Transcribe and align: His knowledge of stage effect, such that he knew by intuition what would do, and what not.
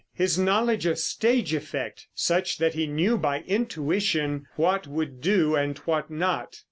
His 0.15 0.35
knowledge 0.39 0.87
of 0.87 0.97
stage 0.97 1.53
effect, 1.53 2.07
such 2.15 2.57
that 2.57 2.73
he 2.73 2.87
knew 2.87 3.19
by 3.19 3.41
intuition 3.41 4.47
what 4.55 4.87
would 4.87 5.21
do, 5.21 5.53
and 5.55 5.77
what 5.85 6.09
not. 6.09 6.57